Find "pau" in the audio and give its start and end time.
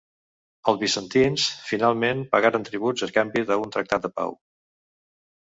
4.19-4.37